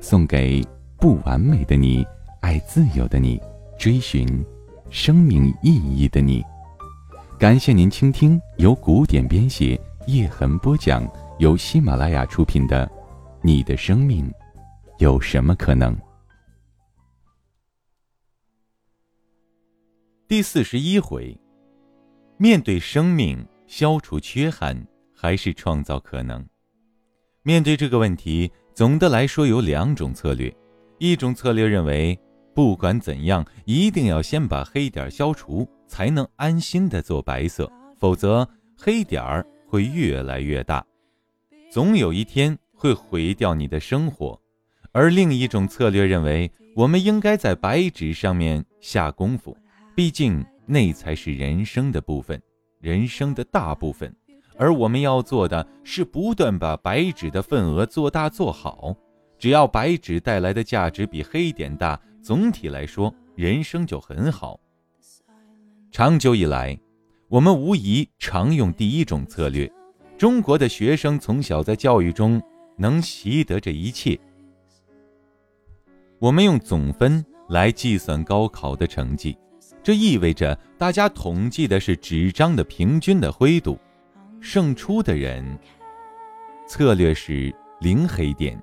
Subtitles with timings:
[0.00, 0.62] 送给
[0.98, 2.06] 不完美的你，
[2.40, 3.40] 爱自由的你，
[3.78, 4.26] 追寻
[4.90, 6.42] 生命意义的你。
[7.38, 11.06] 感谢您倾听由古典编写、叶痕播讲、
[11.38, 12.86] 由喜马拉雅出品的
[13.42, 14.32] 《你的生命
[14.98, 15.94] 有什么可能》
[20.28, 21.38] 第四十一回：
[22.38, 26.44] 面对生命，消除缺憾还是创造可能？
[27.42, 30.54] 面对这个问题，总的来说有两种策略：
[30.98, 32.18] 一种策略认为，
[32.54, 35.66] 不管怎样，一定要先把黑点消除。
[35.88, 38.46] 才能安心的做白色，否则
[38.76, 40.84] 黑点儿会越来越大，
[41.70, 44.38] 总有一天会毁掉你的生活。
[44.92, 49.56] 而另一种策略认为，我们应该在白纸上面下功夫，
[49.94, 52.38] 毕竟那才是人生的部分，
[52.80, 54.14] 人生的大部分。
[54.58, 58.94] 而我们要做的是不断把白纸的份额做大做好。
[59.38, 64.58] 只要白纸带来的价值比黑点大，总体来说，人生就很好。
[65.90, 66.78] 长久以来，
[67.28, 69.70] 我们无疑常用第一种策略。
[70.16, 72.40] 中国的学生从小在教育中
[72.78, 74.18] 能习得这一切。
[76.18, 79.36] 我们用总分来计算高考的成绩，
[79.82, 83.78] 这意味着大家统计的是纸张的平均的灰度。
[84.40, 85.58] 胜出的人，
[86.66, 88.62] 策略是零黑点。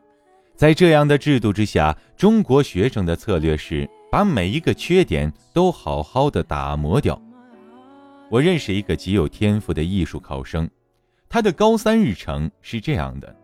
[0.56, 3.90] 在这样的制度之下，中国学生的策略是。
[4.14, 7.20] 把每一个缺点都好好的打磨掉。
[8.30, 10.70] 我认识一个极有天赋的艺术考生，
[11.28, 13.36] 他的高三日程是这样的：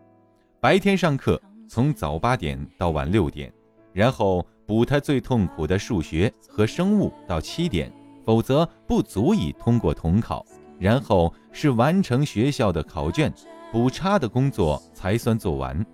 [0.60, 3.52] 白天上课，从早八点到晚六点，
[3.92, 7.92] 然后补他最痛苦的数学和生物到七点，
[8.24, 10.46] 否则不足以通过统考。
[10.80, 13.32] 然后是完成学校的考卷，
[13.70, 15.84] 补差的工作才算做完。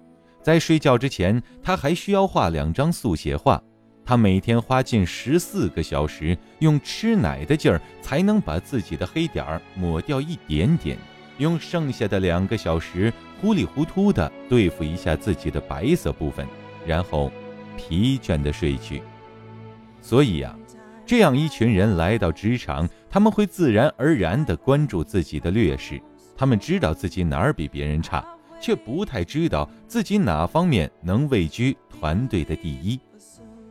[0.41, 3.61] 在睡觉之前，他还需要画两张速写画。
[4.05, 10.97] 他每天花近十四个小时，用吃奶的劲儿才能把自己的黑点儿抹掉一点点，
[11.39, 16.47] 用剩下的两个小时糊里糊涂地对付一下自己的白色部分，
[16.87, 17.33] 然后
[17.77, 19.03] 疲倦地睡去。
[20.01, 20.57] 所以呀，
[21.05, 25.99] 这样一群人来到职场，他们会自然而然地关注自己的劣势，
[26.37, 28.22] 他们知道自己哪儿比别人差，
[28.60, 33.00] 却不太知道自己哪方面能位居团队的第一。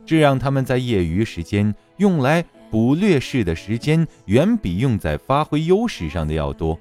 [0.04, 6.76] 这让他们在业余时间用来补劣势的时间，远比用在发挥优势上的要多。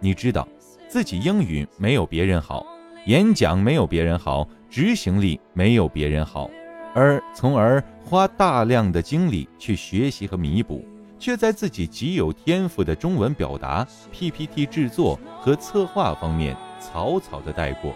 [0.00, 0.48] 你知道，
[0.88, 2.66] 自己英语没有别人好，
[3.04, 6.48] 演讲没有别人好，执行力没有别人好，
[6.94, 10.82] 而从而花大量的精力去学习和弥补，
[11.18, 17.94] 却在自己极有天赋的中文表达、PPT 制作和策划方面草草的带过。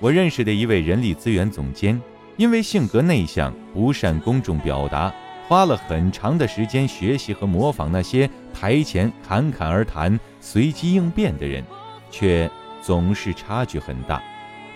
[0.00, 2.00] 我认识的一位人力资源总监。
[2.38, 5.12] 因为性格内向，不善公众表达，
[5.46, 11.62] 花了很长的时间学习和模仿那些台前侃侃而谈、随机应变的人，
[12.10, 12.50] 却
[12.80, 14.22] 总是差距很大。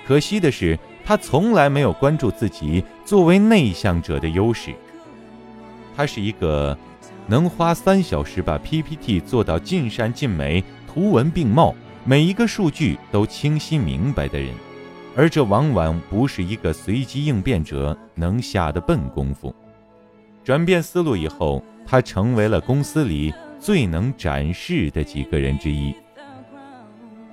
[0.07, 4.75] 可惜的是，他从来没有关注自己作为内向者的优势。
[5.97, 6.77] 他是一个
[7.27, 14.51] 能花三小时把 PPT 做到尽善尽美、图文并茂、每一个数据都清晰明白的人。
[15.17, 19.55] 而这往往不是一个随机应变者能下的笨功夫。
[20.45, 25.95] 转变思路以后，他成为了公司里最能展示的几个人之一。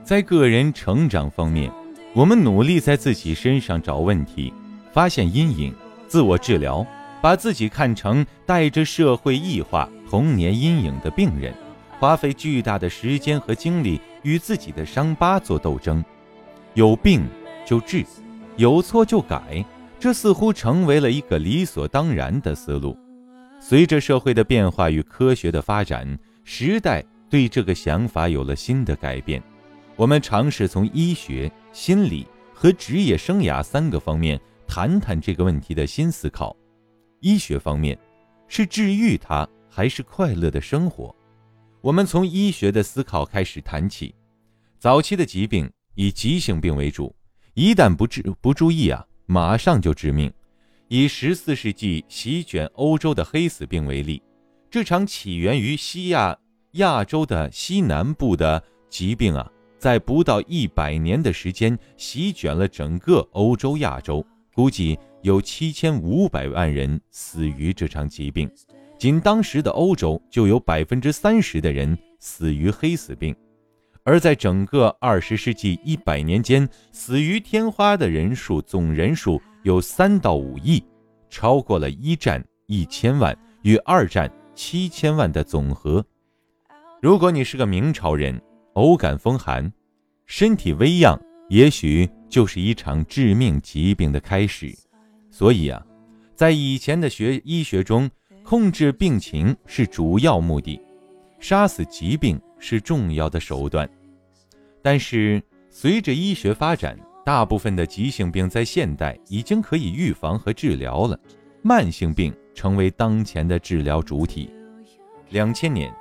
[0.03, 1.71] 在个人成长方面，
[2.13, 4.53] 我们努力在自己身上找问题，
[4.91, 5.73] 发现阴影，
[6.07, 6.85] 自我治疗，
[7.23, 11.53] 把自己看成带着社会异化、童年阴影的病人，
[11.97, 16.03] 花费巨大的时间和精力与自己的伤疤做斗争。
[16.73, 17.25] 有病。
[17.65, 18.05] 就治，
[18.57, 19.63] 有错就改，
[19.97, 22.97] 这似乎成为了一个理所当然的思路。
[23.57, 26.05] 随着社会的变化与科学的发展，
[26.43, 29.41] 时代对这个想法有了新的改变。
[29.95, 34.37] 我们尝试从医学、心理和职业生涯三个方面
[34.67, 36.53] 谈谈这个问题的新思考。
[37.23, 37.97] 医学方面，
[38.49, 41.15] 是治愈它还是快乐的生活？
[41.79, 44.13] 我们从医学的思考开始谈起。
[44.77, 47.15] 早期的疾病以急性病为主。
[47.53, 50.31] 一旦不治不注意啊，马上就致命。
[50.89, 54.21] 以十四世纪席卷欧洲的黑死病为例，
[54.69, 56.37] 这场起源于西亚
[56.73, 59.49] 亚洲的西南部的疾病啊，
[59.79, 68.49] 在不到一百年的时间席卷了整个欧洲亚洲，估计有七千五百万人死于这场疾病。
[68.99, 73.35] 仅当时的欧洲就有百分之三十的人死于黑死病，
[74.03, 79.41] 而在整个二十世纪一百年间，死于天花的人数总人数。
[79.63, 80.83] 有三到五亿，
[81.29, 86.05] 超过了一战一千万与二战七千万的总和。
[87.01, 88.41] 如果你是个明朝人，
[88.73, 89.71] 偶感风寒，
[90.25, 91.17] 身体微恙，
[91.47, 94.77] 也许就是一场致命疾病的开始。
[95.33, 95.83] 所以啊，
[96.35, 98.07] 在以前的学医学中，
[98.43, 100.79] 控制病情是主要目的，
[101.39, 103.89] 杀死疾病是重要的手段。
[104.83, 105.41] 但是
[105.71, 106.95] 随着医学发展，
[107.25, 111.19] 大部分的急性病在现代已经可以预防和治疗了，
[111.63, 114.51] 慢性病成为当前的治疗主体。
[115.31, 115.91] 两千年，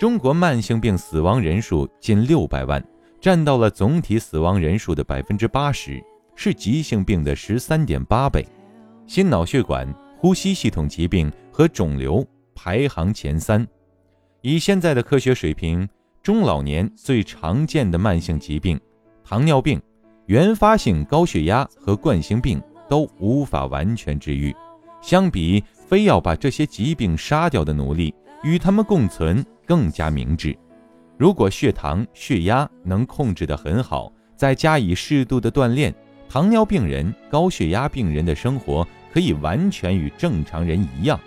[0.00, 2.84] 中国慢性病死亡人数近六百万，
[3.20, 6.02] 占到了总体死亡人数的百分之八十，
[6.34, 8.44] 是急性病的十三点八倍。
[9.10, 12.24] 心脑血管、呼吸系统疾病和肿瘤
[12.54, 13.66] 排行前三。
[14.40, 15.88] 以现在的科学水平，
[16.22, 18.78] 中老年最常见的慢性疾病，
[19.24, 19.82] 糖尿病。
[20.26, 24.54] 原发性高血压和冠心病都无法完全治愈，
[25.02, 28.14] 相比非要把这些疾病杀掉的努力，
[28.44, 30.56] 与他们共存更加明智。
[31.18, 35.92] 如果血糖、血压能控制得很好，再加以适度的锻炼，
[36.28, 41.18] 糖尿病人、高血压病人的生活可以完全与正常人一样。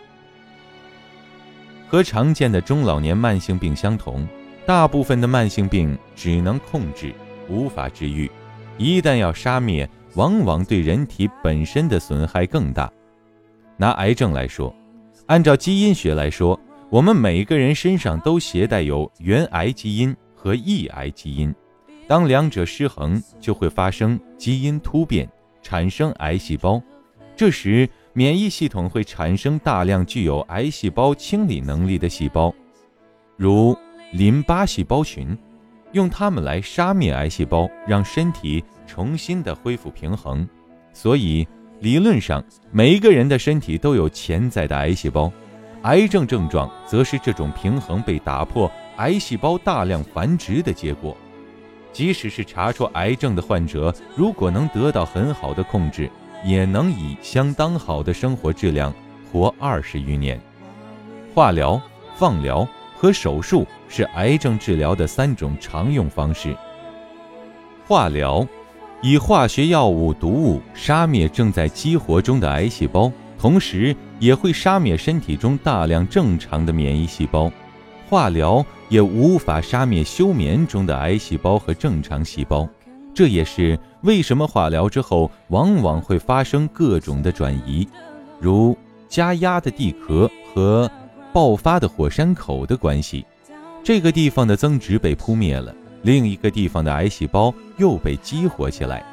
[1.87, 4.27] 和常见的中老年慢性病相同，
[4.65, 7.13] 大部分的慢性病只能控制，
[7.47, 8.29] 无法治愈。
[8.77, 12.91] 一旦要杀灭，往往对人体本身的损害更大。
[13.77, 14.73] 拿癌症来说，
[15.27, 16.59] 按照基因学来说，
[16.89, 21.53] 我们每个人身上都携带有原癌基因和抑癌基因。
[22.07, 25.29] 当两者失衡，就会发生基因突变，
[25.61, 26.81] 产生癌细胞。
[27.35, 32.53] 这时，免疫系统会产生大量具有癌细胞清理能力的细胞，
[33.37, 33.75] 如
[34.11, 35.37] 淋巴细胞群。
[35.93, 40.47] 用它们来杀灭癌细胞，让身体重新的恢复平衡。
[40.91, 41.47] 所以，
[41.81, 45.31] 理论上，每一个人的身体都有潜在的癌细胞。
[45.83, 51.15] 癌症症状则是这种平衡被打破，癌细胞大量繁殖的结果。
[51.91, 56.09] 即使是查出癌症的患者，如果能得到很好的控制，
[56.43, 58.93] 也能以相当好的生活质量
[59.31, 60.39] 活二十余年。
[61.33, 61.81] 化疗、
[62.15, 62.67] 放疗。
[62.95, 66.55] 和手术是癌症治疗的三种常用方式。
[67.85, 68.47] 化疗
[69.01, 77.51] 以化学药物毒物杀灭正在激活中的癌细胞，同时也会杀灭身体中大量正常的免疫细胞。
[78.09, 82.65] 化疗也无法杀灭休眠中的癌细胞和正常细胞，
[83.13, 87.87] 这也是为什么化疗之后往往会发生各种的转移，
[88.39, 88.77] 如
[89.07, 90.89] 加压的地壳和。
[91.33, 93.25] 爆发的火山口的关系，
[93.83, 99.03] 这个地方的增殖被扑灭了，另一个地方的癌细胞又被激活起来。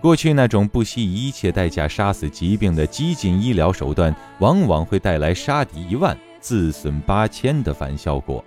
[0.00, 8.44] 过去那种不惜一切代价杀死疾病的激进医疗手段，往往会带来杀敌一万自损八千的反效果。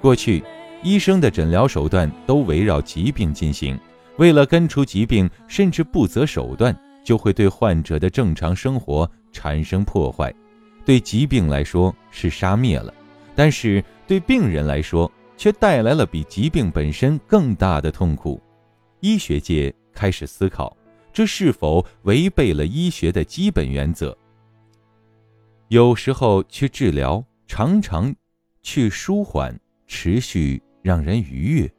[0.00, 0.42] 过去，
[0.82, 3.78] 医生的诊疗手段都围绕疾病进行，
[4.16, 10.32] 为了根除疾病，甚至不择手段，就会对患者的正常生活产生破坏。
[10.84, 12.92] 对疾病来说是杀灭了，
[13.34, 18.40] 但是对病人来说却带来了比疾病本身更大的痛苦。
[19.00, 20.76] 医学界开始思考，
[21.12, 24.16] 这是否违背了医学的基本原则？
[25.68, 28.14] 有时候去治疗，常常
[28.62, 31.70] 去舒缓，持续让人愉悦。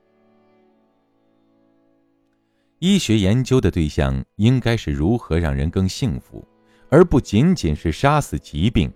[2.86, 6.48] 医学研究的对象应该是如何让人更幸福。
[6.88, 8.94] 而不仅仅是杀死疾病，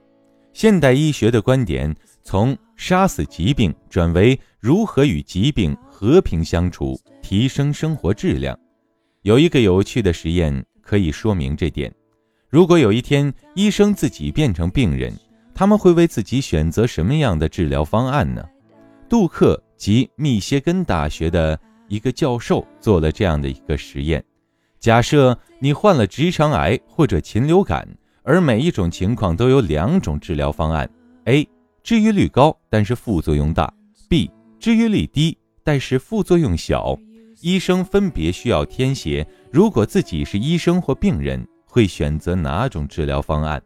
[0.54, 8.56] 现代医学的观点从杀死疾病转为如何与疾病和平相处，提升生活质量。
[9.24, 11.92] 有一个有趣的实验可以说明这点：
[12.48, 15.12] 如果有一天医生自己变成病人，
[15.56, 18.46] 他们会为自己选择什么样的治疗方案呢？
[19.10, 24.24] 杜克及密歇根大学的一个教授做了这样的一个实验。
[24.80, 27.86] 假设你患了直肠癌或者禽流感，
[28.24, 30.90] 而每一种情况都有两种治疗方案
[31.26, 31.46] ：A.
[31.84, 33.74] 治愈率高，但是副作用大
[34.10, 34.30] ；B.
[34.60, 36.98] 治愈率低，但是副作用小。
[37.42, 43.62] 医生分别需要填写，如果自己是医生或病人，会选择哪种治疗方案。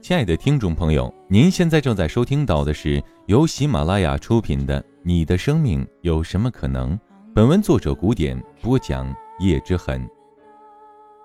[0.00, 6.96] 亲爱的听众朋友，您现在正在收听到的是由喜马拉雅出品的《你的生命有什么可能》。
[7.34, 10.08] 本文作者古典播讲叶之痕。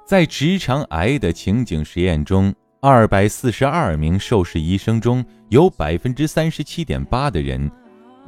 [0.04, 7.70] 在直肠癌的情景实验中，二百四十二名受试医生中有百分之三十七点八的人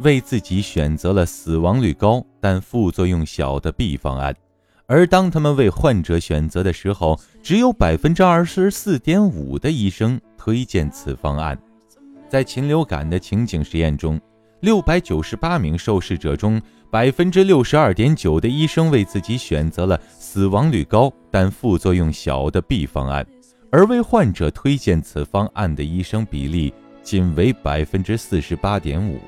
[0.01, 4.35] 为自己选择了死亡率高但副作用小的 B 方案，
[4.85, 11.57] 而当他们为患者选择的时候，只有百分之二十四点五的医生推荐此方案。
[12.27, 14.21] 在禽流感的情景实验中，
[14.61, 16.61] 六百九十八名受试者中。
[16.91, 23.23] 百分之六十二点九的医生为自己选择了死亡率高但副作用小的 B 方案，
[23.71, 26.73] 而为患者推荐此方案的医生比例
[27.03, 29.19] 仅为百分之四十八点五。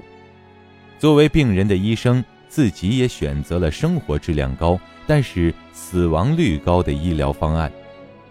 [0.98, 7.72] 作为病人的医生，自己也选择了生活质量高但是死亡率高的医疗方案。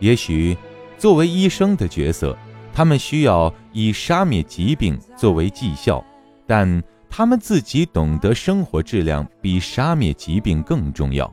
[0.00, 0.58] 也许，
[0.98, 2.36] 作为医生的角色，
[2.72, 6.04] 他们需要以杀灭疾病作为绩效，
[6.48, 6.82] 但。
[7.10, 11.30] 他们自己懂得生活质量比杀灭疾病更重要。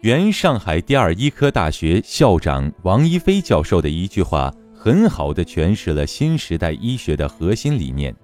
[0.00, 8.14] 原上海第二医科大学校长王一飞教授的一句话，很好的诠释了新时代医学的核心理念：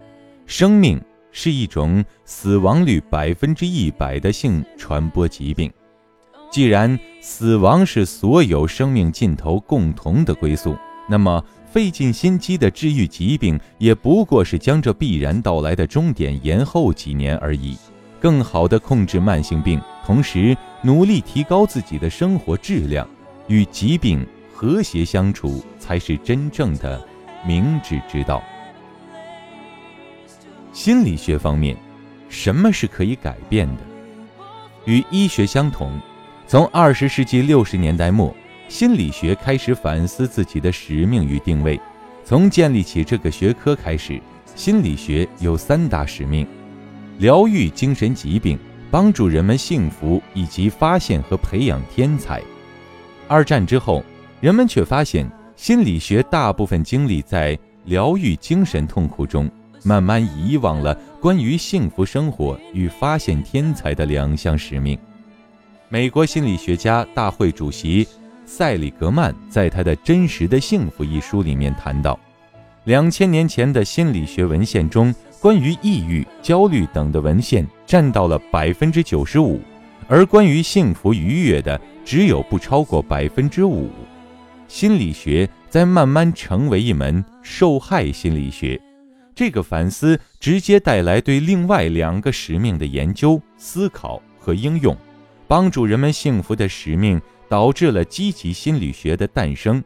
[0.44, 5.72] 生命是一种死亡率百分之一百的性传播疾病。
[6.50, 10.76] 既然死亡是所有生命尽头共同的归宿，
[11.08, 11.42] 那么。
[11.72, 17.78] 费尽心机的治愈疾病，也不过是将这必然到来的终点延后几年而已。
[18.20, 23.08] 更好的控制慢性病，同时努力提高自己的生活质量，
[23.48, 27.02] 与疾病和谐相处，才是真正的
[27.46, 28.42] 明智之道。
[30.74, 31.74] 心理学方面，
[32.28, 33.82] 什么是可以改变的？
[34.84, 35.98] 与医学相同，
[36.46, 38.34] 从二十世纪六十年代末。
[38.72, 41.78] 心理学开始反思自己的使命与定位。
[42.24, 44.18] 从建立起这个学科开始，
[44.54, 46.46] 心理学有三大使命：
[47.18, 48.58] 疗愈精神疾病、
[48.90, 52.42] 帮助人们幸福以及发现和培养天才。
[53.28, 54.02] 二战之后，
[54.40, 59.50] 人们却发现心理学大部分精力在疗愈精神痛苦中，
[59.84, 64.98] 慢慢遗忘了关于幸福生活与发现天才的两项使命。
[65.90, 68.08] 美国心理学家大会主席。
[68.44, 72.18] 塞里格曼在他的《真实的幸福》一书里面谈到，
[72.84, 79.60] 两千年前的心理学文献中，关于抑郁、焦虑等的文献占到了百分之九十五，
[80.08, 83.88] 而关于幸福愉悦的只有不超过百分之五。
[84.68, 88.80] 心理学在慢慢成为一门受害心理学。
[89.34, 94.96] 这个反思直接带来对另外两个使命的研究、思考和应用，
[95.46, 97.20] 帮助人们幸福的使命。
[97.52, 99.84] 导致了积极心理学的诞生。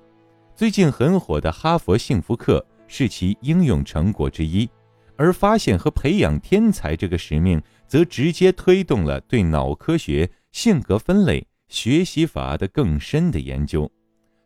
[0.54, 4.70] 最近很火的哈佛幸福课是其应用成果之一，
[5.16, 13.90] 而发现和培养天才这个使命，则直接推动了对脑科学、性格分类、学习法的更深的研究。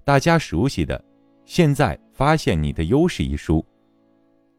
[0.02, 0.98] 大家熟悉的
[1.44, 3.58] 《现在发现你的优势》一书，《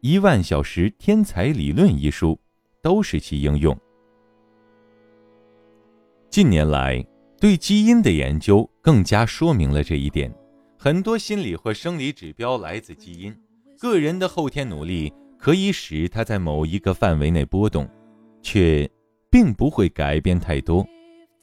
[0.02, 2.38] 一万小时天才理论》一书，
[2.80, 3.76] 都是其应用。
[6.30, 7.04] 近年来。
[7.42, 10.32] 对基因的研究更加说明了这一点。
[10.78, 13.34] 很多心理或生理指标来自基因，
[13.80, 17.88] 个人的后天努力可以使它在某一个范围内波动，
[18.42, 18.88] 却
[19.28, 20.86] 并不会改变太多。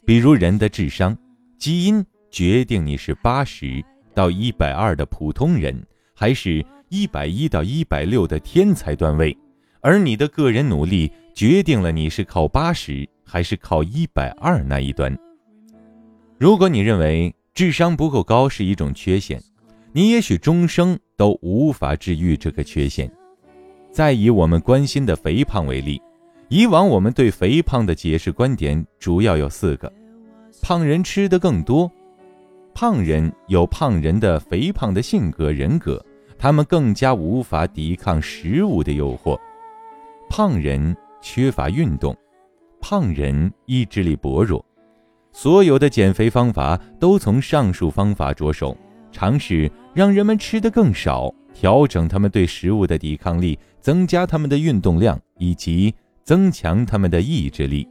[0.05, 1.17] 比如人的智商，
[1.57, 2.01] 基因
[2.31, 9.37] 决定你是八十到一百二的普通人，还是一百一到一百六的天才段位，
[9.81, 15.13] 而你的个人努力决定了你是靠八十还是靠一百二那一端。
[16.39, 19.43] 如果你认为智商不够高是一种缺陷，
[19.91, 23.11] 你也许终生都无法治愈这个缺陷。
[23.91, 26.01] 再以我们关心的肥胖为例，
[26.47, 29.91] 以往我们对肥胖的解释观点主要有四个：
[30.61, 31.91] 胖人吃的更多，
[32.73, 36.01] 胖人有胖人的肥胖的性格人格，
[36.37, 39.37] 他们更加无法抵抗食物的诱惑；
[40.29, 42.15] 胖人缺乏运动，
[42.79, 44.65] 胖人意志力薄弱。
[45.31, 48.75] 所有的减肥方法都从上述方法着手，
[49.11, 55.93] 尝试让人们吃得更少，调整他们对食物的抵抗力，增加他们的运动量，以及
[56.23, 57.87] 增强他们的意志力。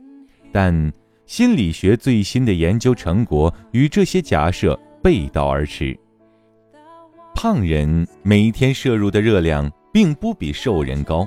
[0.53, 0.93] 但
[1.27, 5.99] 心理学最新的研究成果与这些假设背道而驰。
[7.35, 11.27] 胖人每天摄入的热量并不比瘦人高。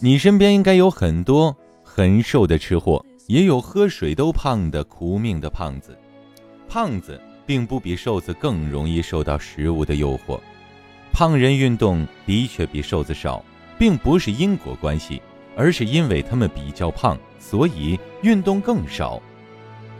[0.00, 3.04] 你身边应该有很多很瘦的吃货。
[3.26, 5.96] 也有喝水都胖的苦命的胖子，
[6.68, 10.38] 胖子并不比瘦子更容易受到食物的诱惑。
[11.12, 13.42] 胖人运动的确比瘦子少，
[13.78, 15.22] 并不是因果关系，
[15.56, 19.22] 而是因为他们比较胖，所以运动更少。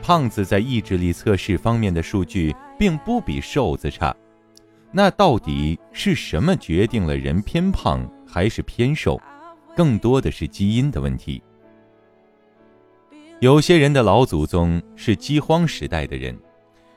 [0.03, 4.15] 胖子在意志力测试方面的数据并不比瘦子差。
[4.93, 9.19] 那到底是什么决定了人偏胖还是偏瘦？
[9.75, 11.43] 更多的是基因的问题。
[13.45, 16.35] 有些人的老祖宗是饥荒时代的人，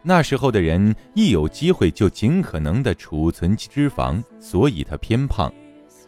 [0.01, 5.53] 那时候的人一有机会就尽可能的储存脂肪，所以他偏胖。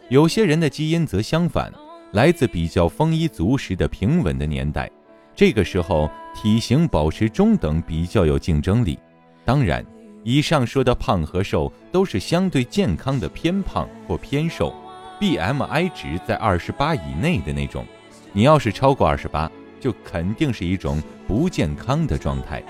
[0.08, 1.70] 有些人的基因则相反，
[2.12, 4.90] 来自比较丰衣足食的平稳的年代，
[5.36, 8.98] 这个时候体型保持中等，比较有竞争力。
[9.44, 9.84] 当然，
[10.24, 14.74] 以上说的胖和瘦都是相对健康的偏胖或偏瘦
[15.20, 17.84] ，BMI 值在二十八以内的那种。
[18.32, 19.52] 你要是超过二十八。
[19.80, 22.62] 就肯定是一种不健康的状态。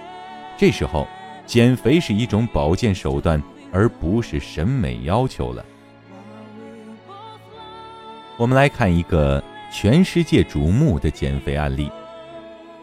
[0.57, 1.07] 这时候，
[1.45, 5.65] 减肥是一种保健手段，而不是审美要求了。
[8.37, 11.91] 我们来看一个全世界瞩目的减肥案例：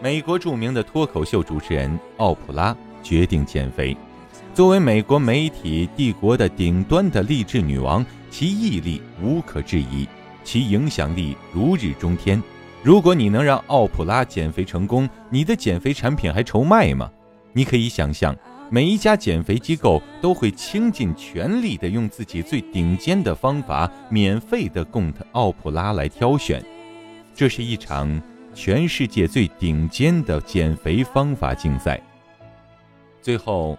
[0.01, 3.95] 美国著名的脱口秀主持人奥普拉决定减肥。
[4.53, 10.07] 作为美国媒体帝国的顶端的励志女王，其毅力无可置疑，
[10.43, 12.41] 其影响力如日中天。
[12.83, 17.11] 如果你能让奥普拉减肥成功，你的减肥产品还愁卖吗？
[17.51, 18.33] 你可以想象，
[18.69, 26.63] 每一家减肥机构都会倾尽全力的用自己最顶尖的方法，免费的供奥普拉来挑选。
[27.35, 28.21] 这是一场
[28.53, 31.99] 全世界最顶尖的减肥方法竞赛。
[33.21, 33.77] 最后，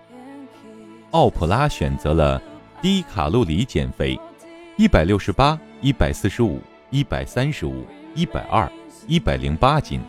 [1.12, 2.42] 奥普拉选择了
[2.82, 4.20] 低卡路里减肥，
[4.76, 8.70] 一百六十八、一百四十五、一百三十五、一百二。
[9.06, 10.00] 一百零八斤，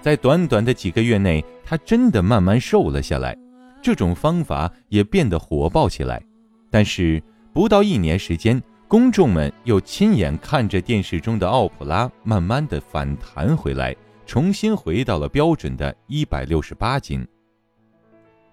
[0.00, 3.36] 在短短的几个月内，他真的慢慢瘦了下来。
[3.80, 6.22] 这种方法也变得火爆起来。
[6.70, 13.94] 但是不到一年时间，公众们又亲眼看着电视中的奥普拉慢慢的反弹回来，
[14.26, 17.26] 重新回到了标准的一百六十八斤。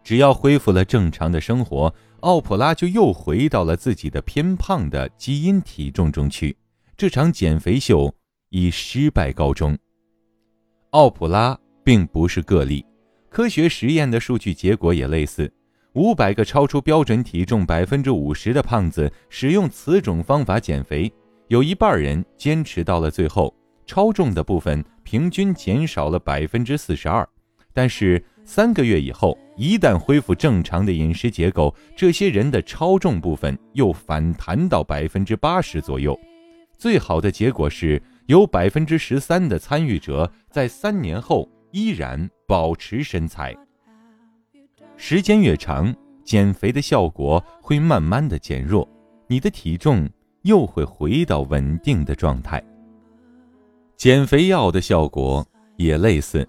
[0.04, 6.56] 只要恢复了正常的生活，奥普拉就又回到了自己的偏胖的基因体重中去。
[6.96, 8.14] 这场减肥秀
[8.50, 9.78] 以失败告终。
[10.92, 12.86] 奥普拉并不是个例，
[13.30, 15.52] 科学实验的数据结果也类似。
[15.94, 21.12] 五百个超出标准体重百分之五十的胖子使用此种方法减肥，
[21.48, 23.54] 有一半人坚持到了最后，
[23.86, 27.28] 超重的部分平均减少了百分之四十二。
[27.74, 36.18] 但是三个月以后，一旦恢复正常的饮食结构，这些人的超重部分又反弹到百分之八十左右。
[36.78, 38.02] 最好的结果是。
[38.28, 43.56] 有百分之十三的参与者在三年后依然保持身材。
[44.98, 48.88] 时间越长，减肥的效果会慢慢的减弱，
[49.28, 50.10] 你的体重
[50.44, 52.64] 又会回到稳定的状态。
[53.96, 55.46] 减肥药的效果
[55.78, 56.48] 也类似。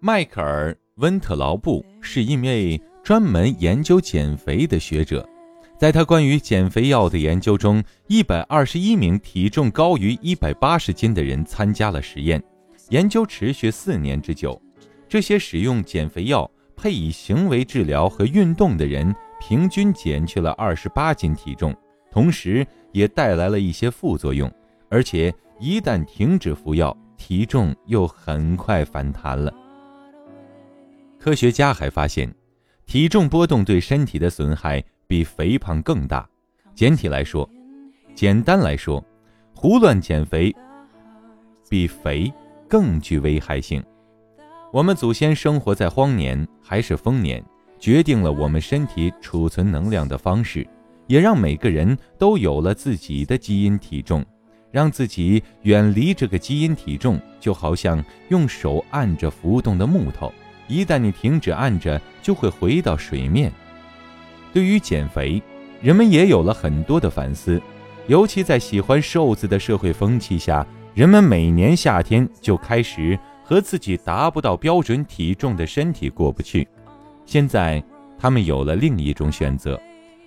[0.00, 5.26] 迈克尔·温特劳布是一位专门研究减肥的学者。
[5.78, 12.42] 在他关于减肥药的研究中，一百二十一名体重高于一百八十斤的人参加了实验。
[12.88, 14.60] 研究持续四年之久。
[15.08, 21.76] 这些使用减肥药配以行为治疗和运动的人，平均减去了二十八斤体重，
[22.10, 24.50] 同时也带来了一些副作用。
[24.88, 29.52] 而且一旦停止服药，体重又很快反弹了。
[31.18, 32.34] 科学家还发现，
[32.86, 34.82] 体重波动对身体的损害。
[35.06, 36.28] 比肥胖更大。
[36.74, 37.48] 简体来说，
[38.14, 39.02] 简单来说，
[39.54, 40.54] 胡乱减肥
[41.68, 42.32] 比肥
[42.68, 43.82] 更具危害性。
[44.72, 47.42] 我们祖先生活在荒年还是丰年，
[47.78, 50.66] 决定了我们身体储存能量的方式，
[51.06, 54.24] 也让每个人都有了自己的基因体重。
[54.72, 60.30] 让自己远离这个基因体重，就好像用手按着浮动的木头，
[60.68, 63.50] 一旦你停止按着，就会回到水面。
[64.56, 65.42] 对于减肥，
[65.82, 67.60] 人们也有了很多的反思，
[68.06, 76.66] 尤其在喜欢瘦子的社会风气下，人们每年夏天就开始和自己达不到标准体重的身体过不去。
[77.26, 77.84] 现在，
[78.18, 79.78] 他们有了另一种选择，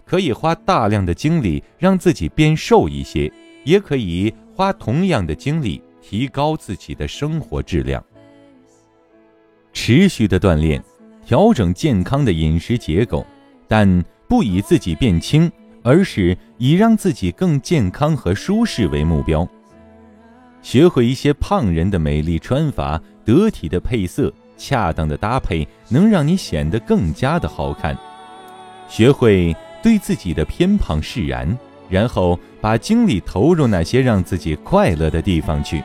[0.05, 8.05] 可以花大量的精力让自己变瘦一些，也可以花同样的精力提高自己的生活质量。
[9.73, 10.79] 持续的锻炼，
[11.25, 13.25] 调整健康的饮食结构，
[13.69, 14.03] 但。
[14.29, 15.51] 不以自己变轻，
[15.81, 19.49] 而是以让自己更健康和舒适为目标。
[20.61, 27.97] 学会一些胖人的美丽穿法，得体的配色，恰当的搭配，能让你显得更加的好看。
[28.87, 31.57] 学会对自己的偏旁释然，
[31.89, 35.83] 然后把精力投入那些让自己快乐的地方去。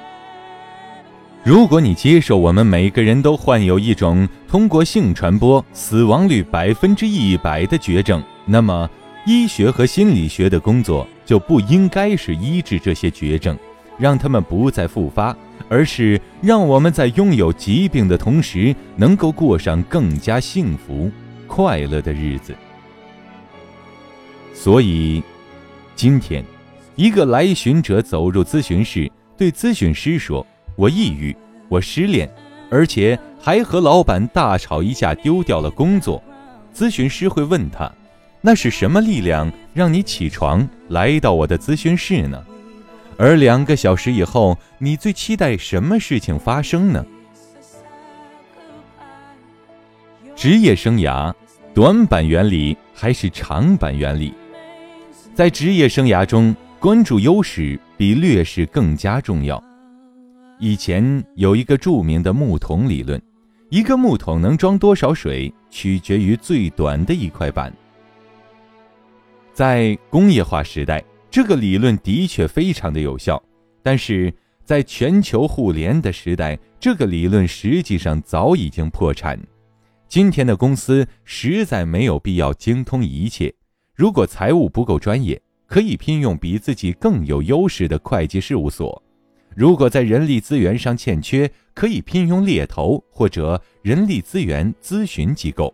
[1.45, 8.89] 如果你接受我们每个人都患有一种通过性传播、死亡率百分之一百的绝症，那么
[9.27, 13.55] 医学和心理学的工作就不应该是医治这些绝症，
[13.99, 15.37] 让他们不再复发。
[15.69, 21.11] 而是让我们在拥有疾病的同时，能够过上更加幸福、
[21.47, 22.55] 快乐的日子。
[24.53, 25.23] 所以，
[25.97, 26.45] 今天，
[26.97, 31.37] 一个来寻者走入咨询室，对咨询师说：“我抑郁，
[31.69, 32.29] 我失恋，
[32.71, 36.23] 而且还和老板大吵一架，丢掉了工作。”
[36.75, 37.91] 咨询师会问他
[38.43, 42.45] ：“那是什么力量让你起床来到我的咨询室呢？”
[43.17, 47.07] 而两个小时以后，你最期待什么事情发生呢？
[50.35, 51.33] 职业生涯，
[51.73, 54.35] 短板原理还是长板原理？
[55.33, 59.63] 在职业生涯中，关注优势比劣势更加重要。
[60.65, 63.21] 以前有一个著名的木桶理论：
[63.69, 67.71] 一个木桶能装多少水，取决于最短的一块板。
[69.53, 71.05] 在工业化时代。
[71.31, 73.43] 这个理论的确非常的有效，
[73.83, 74.33] 但是
[74.65, 79.39] 在全球互联的时代，这个理论实际上早已经破产。
[80.09, 83.53] 今天的公司实在没有必要精通一切。
[83.95, 89.03] 如果财务不够专业，可以聘用比自己更有优势的会计事务所；
[89.57, 95.73] 如果在人力资源上欠缺，可以聘用猎头或者人力资源咨询机构。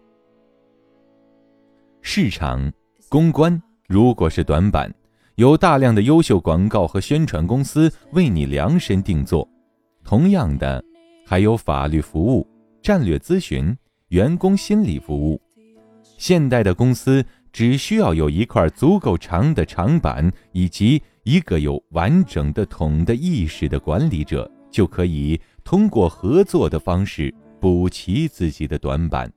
[2.02, 2.72] 市场
[3.08, 4.92] 公关如果是短板。
[5.36, 9.48] 有大量的优秀广告和宣传公司为你量身定做，
[10.04, 10.84] 同样的，
[11.24, 12.46] 还有法律服务、
[12.82, 13.74] 战略咨询、
[14.08, 15.40] 员工心理服务。
[16.18, 29.32] 现代的公司只需要有一块足够长的长板，以及一个有完整的桶的意识的管理者，就可以通过合作的方式补齐自己的短板。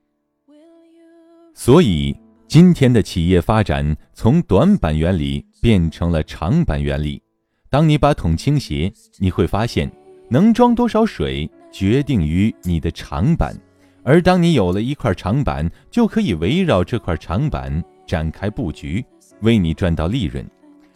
[1.54, 2.16] 所以，
[2.48, 5.46] 今天的企业发展从短板原理。
[5.64, 7.24] 变成了长板原理。
[7.70, 9.90] 当你把桶倾斜，你会发现，
[10.30, 13.56] 能装多少水决定于你的长板。
[14.04, 19.06] 而当你有了一块长板，就可以围绕这块长板展开布局，
[19.40, 20.46] 为你赚到利润。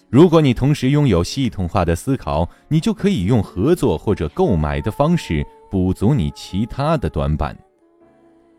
[0.10, 7.58] 如果你同时拥有系统化的思考，你就可以用合作或者购买的方式补足你其他的短板。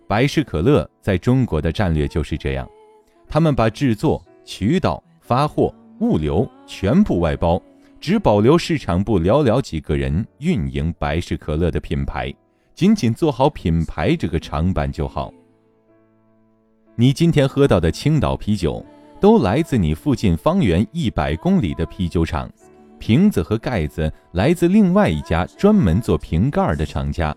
[0.06, 2.68] 百事可乐在中国的战略就是这样，
[3.28, 5.74] 他们把制作、渠道、发货。
[6.00, 7.60] 物流全部外包，
[7.98, 12.32] 只保留市场部寥寥几个人运营百事可乐的品牌，
[12.72, 15.34] 仅仅做好品牌这个长板就好。
[16.94, 18.86] 你今天喝到的青岛啤酒，
[19.20, 22.48] 都来自你附近方圆一百公里的啤酒厂，
[23.00, 27.34] 瓶子和盖子来自另外一家专门做瓶盖的厂家，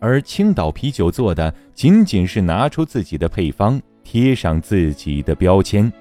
[0.00, 5.92] 而青岛啤酒做的仅仅是拿出自己的配方，贴上自己的标签。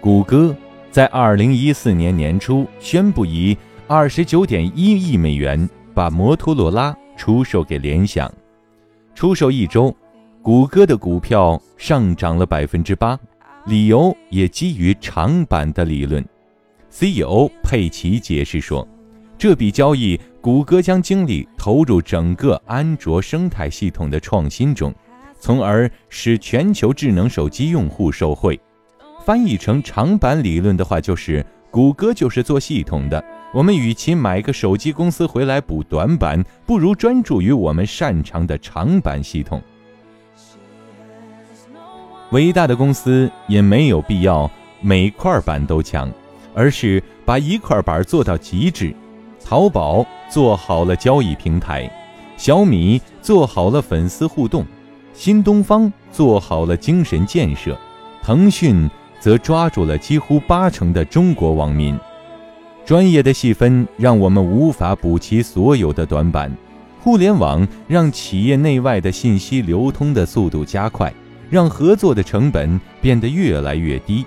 [0.00, 0.54] 谷歌
[0.92, 3.56] 在二零一四年年初宣布以
[3.88, 8.30] 二十九点一亿美元把摩托罗拉出售给联想。
[9.14, 9.94] 出售一周，
[10.42, 13.18] 谷歌的股票上涨了百分之八，
[13.66, 16.22] 理由也基于长板的理论。
[16.90, 18.86] CEO 佩奇解释说，
[19.38, 24.92] 这笔交易，谷歌将精力投入整个安卓生态系统的创新中，
[25.38, 28.60] 从而使全球智能手机用户受惠。
[29.24, 33.24] 翻译成长板理论的话，就是谷歌就是做系统的。
[33.54, 39.62] 我们与其买个手机公司回来补短板，不如专注于我们擅长的长板系统。
[42.32, 46.10] 伟大的公司也没有必要每块板都强，
[46.52, 48.92] 而是把一块板做到极致。
[49.44, 51.88] 淘宝做好了交易平台，
[52.36, 54.66] 小米做好了粉丝互动，
[55.12, 57.78] 新东方做好了精神建设，
[58.20, 58.90] 腾讯。
[59.20, 61.98] 则抓住了几乎八成的中国网民，
[62.84, 66.54] 专业的细分让我们无法补齐所有的短板。
[67.00, 71.12] 互联网让企业内外的信息流通的速度加快，
[71.50, 74.24] 让合作的成本变得越来越低。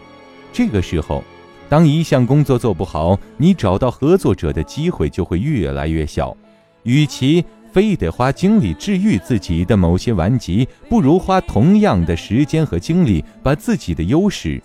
[0.51, 1.23] 这个时候，
[1.69, 6.35] 当一项工作做不好，你找到合作者的机会就会越来越小。
[6.83, 14.61] 与其非得花精力治愈自己的某些顽疾，不如花同样的时间和精力把自己的优势。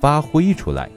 [0.00, 0.88] 发挥出来。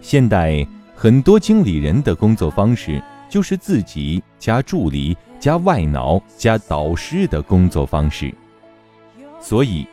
[0.00, 0.66] 现代
[1.02, 8.32] 很多经理人的工作方式就是自己加助理加外脑加导师的工作方式。
[9.40, 9.84] 所以，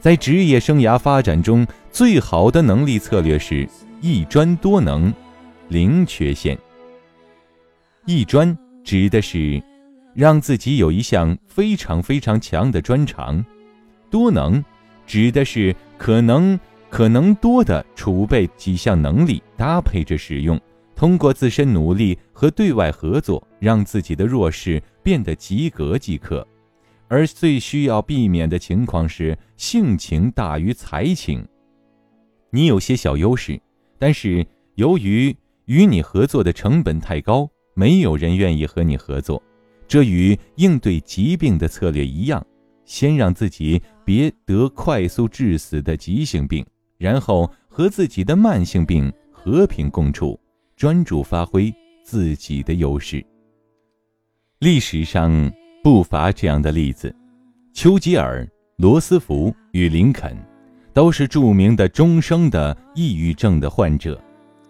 [0.00, 3.68] 在职业生涯发展中，最好的能力策略是
[4.00, 5.12] 一专多能，
[5.68, 6.58] 零缺陷。
[8.06, 9.62] 一专指的是
[10.14, 13.44] 让自己有一项非常非常强的专长，
[14.10, 14.64] 多能
[15.06, 16.58] 指的是可能
[16.94, 20.60] 可能多的储备几项能力搭配着使用，
[20.94, 26.46] 通过自身努力和对外合作，让自己的弱势变得及格即可。
[27.08, 31.44] 而最需要避免的情况是性情大于才情。
[32.50, 33.60] 你有些小优势，
[33.98, 39.42] 但是由于与你合作的成本太高，没有人愿意和你合作。
[39.88, 42.46] 这与应对疾病的策略一样，
[42.84, 46.64] 先让自己别得快速致死的急性病，
[47.04, 50.40] 然后和自己的慢性病和平共处，
[50.74, 51.70] 专注发挥
[52.02, 53.22] 自己的优势。
[54.60, 55.52] 历史上。
[55.84, 57.14] 不乏这样的例子，
[57.74, 60.34] 丘吉尔、罗斯福与林肯，
[60.94, 64.18] 都是著名的终生的抑郁症的患者。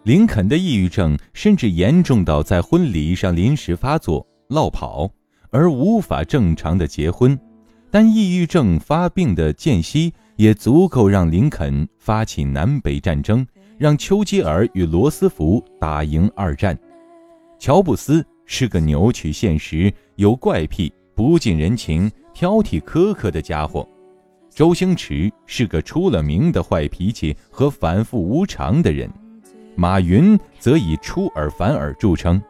[0.03, 5.09] 林肯的抑郁症甚至严重到在婚礼上临时发作、落跑，
[5.51, 7.38] 而无法正常的结婚。
[7.92, 13.47] 但抑郁症发病的间隙也足够让林肯发起南北战争，
[13.79, 16.79] 让丘吉尔与罗斯福打赢二战。
[17.59, 20.92] 乔布斯是个扭曲现实、有怪癖。
[21.16, 23.88] 不近人情、挑剔苛刻的家伙，
[24.51, 29.09] 周星驰是个出了名的坏脾气和反复无常的人，
[29.77, 32.42] 马云则以出尔反尔著称。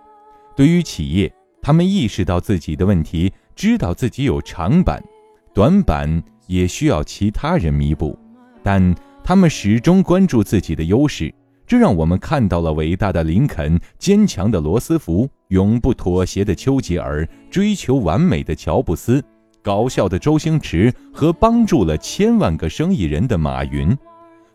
[0.57, 5.05] 对于企业，他们意识到自己的问题，知道自己有长板、
[5.53, 8.19] 短板，也需要其他人弥补，
[8.63, 11.33] 但他们始终关注自己的优势。
[11.67, 19.25] 这让我们看到了伟大的林肯、坚强的罗斯福、永不妥协的丘吉尔、追求完美的乔布斯、
[19.63, 23.97] 搞笑的周星驰和帮助了千万个生意人的马云。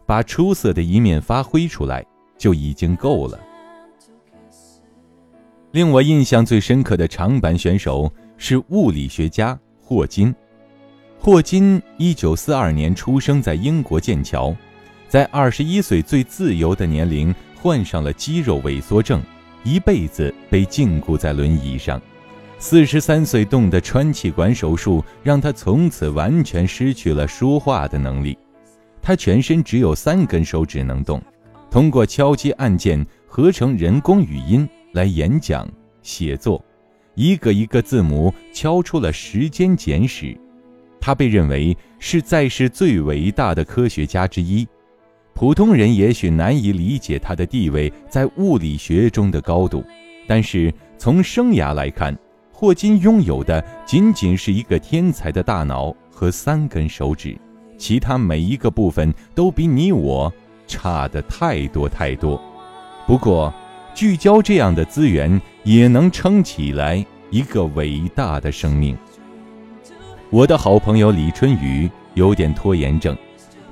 [0.06, 3.40] 把出色的一面发挥出来就已经够了。
[5.72, 10.34] 令我印象最深刻的长板选手是物理学家霍金。
[11.22, 14.56] 霍金一九四二年出生在英国剑桥。
[15.10, 19.22] 在二十一岁最自由的年龄，患上了肌肉萎缩症，
[19.66, 22.02] 一辈子被禁锢在轮椅上。
[22.58, 28.38] 四十三岁动的穿气管手术，让他从此完全失去了说话的能力。
[29.02, 31.22] 他全身只有三根手指能动，
[31.70, 35.70] 通过敲击按键合成人工语音来演讲、
[36.02, 36.64] 写作，
[37.16, 40.38] 一个一个字母敲出了时间简史。
[41.00, 44.68] 他被认为是在世最伟大的科学家之一。
[45.34, 49.84] 普通人也许难以理解他的地位在物理学中的高度，
[50.28, 52.18] 但是从生涯来看，
[52.52, 57.38] 霍金拥有的仅仅是一个天才的大脑和三根手指，
[57.78, 60.32] 其他每一个部分都比你我
[60.68, 62.42] 差的太多太多。
[63.08, 63.54] 不过，
[63.96, 68.98] 聚焦这样的资源，也能撑起来一个伟大的生命。
[70.32, 73.18] 我的好朋友李春雨有点拖延症。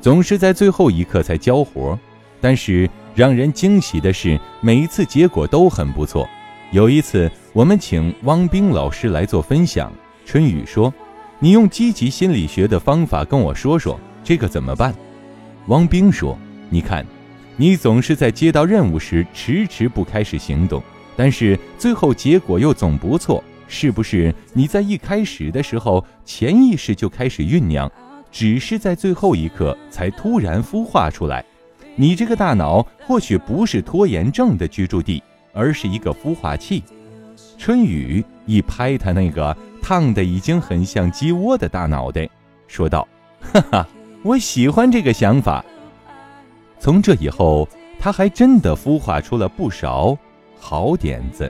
[0.02, 1.98] 总是在最后一刻才交活，
[2.41, 6.28] 但是让人惊喜的是，每一次结果都很不错。
[6.72, 9.91] 有一次，我们请汪冰老师来做分享，
[10.26, 10.91] 春雨说
[11.38, 14.93] ：“你用积极心理学的方法跟我说说，这个怎么办？”
[15.67, 16.36] 汪冰说
[16.70, 17.06] ：“你看，
[17.56, 20.82] 你总是在接到任务时迟迟不开始行动，
[21.15, 27.91] 但是最后结果又总不错，是不是你在一开始的时候潜意识就开始酝酿？”
[28.30, 31.43] 只是在最后一刻才突然孵化出来，
[31.95, 36.84] 你这个大脑或许不是拖延症的居住地，而是一个孵化器。
[37.58, 42.30] 春雨一拍他那个烫的已经很像鸡窝的大脑袋，
[42.67, 43.08] 说道
[43.41, 43.88] ：“哈哈，
[44.23, 45.63] 我喜欢这个想法。”
[46.80, 50.15] 从这以后，他还真的孵化出了不少
[50.60, 51.49] 好点子。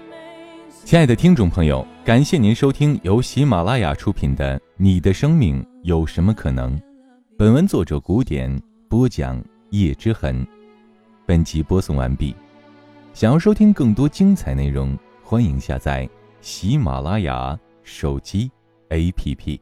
[0.86, 6.74] 亲爱的听众朋友，感谢您收听由喜马拉雅出品的《你的生命有什么可能》。
[7.38, 8.50] 本文作者古典
[8.88, 10.48] 播讲叶之痕。
[11.26, 12.34] 本集播送完毕。
[13.14, 18.50] 想要收听更多精彩内容，欢迎下载喜马拉雅手机
[18.88, 19.60] APP。